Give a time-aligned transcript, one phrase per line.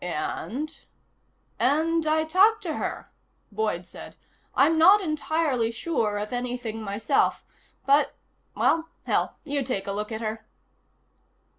[0.03, 0.79] "And?"
[1.59, 3.11] "And I talked to her,"
[3.51, 4.15] Boyd said.
[4.55, 7.45] "I'm not entirely sure of anything myself.
[7.85, 8.15] But
[8.55, 9.37] well, hell.
[9.43, 10.47] You take a look at her."